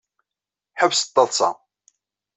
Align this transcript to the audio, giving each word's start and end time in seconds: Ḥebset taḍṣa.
Ḥebset 0.79 1.09
taḍṣa. 1.15 1.51